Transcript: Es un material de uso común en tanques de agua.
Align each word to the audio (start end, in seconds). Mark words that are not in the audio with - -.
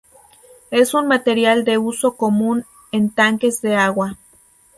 Es 0.71 0.95
un 0.95 1.07
material 1.07 1.63
de 1.63 1.77
uso 1.77 2.17
común 2.17 2.65
en 2.91 3.11
tanques 3.11 3.61
de 3.61 3.75
agua. 3.75 4.17